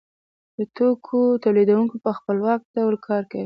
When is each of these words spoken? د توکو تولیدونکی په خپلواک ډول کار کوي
د 0.57 0.59
توکو 0.75 1.19
تولیدونکی 1.43 1.97
په 2.05 2.11
خپلواک 2.17 2.59
ډول 2.75 2.95
کار 3.07 3.21
کوي 3.31 3.39